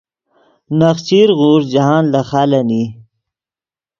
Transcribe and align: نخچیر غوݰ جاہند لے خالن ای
نخچیر 0.79 1.29
غوݰ 1.39 1.61
جاہند 1.73 2.07
لے 2.13 2.21
خالن 2.29 2.69
ای 2.75 2.83